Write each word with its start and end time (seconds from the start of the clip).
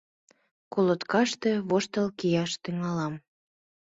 —Колоткаште 0.73 1.51
воштыл 1.69 2.07
кияш 2.19 2.51
тӱҥалам... 2.63 3.13